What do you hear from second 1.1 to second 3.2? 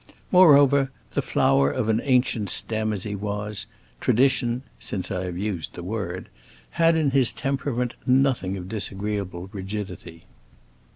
the flower of an ancient stem as he